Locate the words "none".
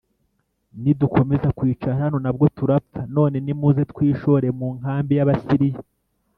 3.15-3.35